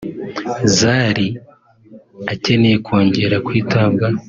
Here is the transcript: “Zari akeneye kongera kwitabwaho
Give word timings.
“Zari 0.77 1.27
akeneye 2.33 2.77
kongera 2.85 3.35
kwitabwaho 3.45 4.19